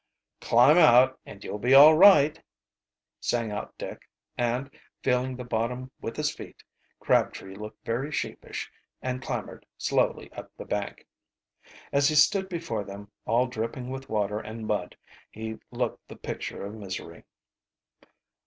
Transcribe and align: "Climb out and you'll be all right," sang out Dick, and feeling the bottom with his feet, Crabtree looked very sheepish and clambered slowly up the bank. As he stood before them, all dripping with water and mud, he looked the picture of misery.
"Climb 0.39 0.79
out 0.79 1.19
and 1.27 1.43
you'll 1.43 1.59
be 1.59 1.75
all 1.75 1.93
right," 1.93 2.41
sang 3.19 3.51
out 3.51 3.77
Dick, 3.77 4.09
and 4.35 4.71
feeling 5.03 5.35
the 5.35 5.43
bottom 5.43 5.91
with 6.01 6.15
his 6.17 6.33
feet, 6.33 6.63
Crabtree 6.99 7.53
looked 7.53 7.85
very 7.85 8.11
sheepish 8.11 8.71
and 9.03 9.21
clambered 9.21 9.63
slowly 9.77 10.33
up 10.33 10.51
the 10.57 10.65
bank. 10.65 11.05
As 11.91 12.09
he 12.09 12.15
stood 12.15 12.49
before 12.49 12.83
them, 12.83 13.11
all 13.27 13.45
dripping 13.45 13.91
with 13.91 14.09
water 14.09 14.39
and 14.39 14.65
mud, 14.65 14.97
he 15.29 15.59
looked 15.69 16.07
the 16.07 16.15
picture 16.15 16.65
of 16.65 16.73
misery. 16.73 17.23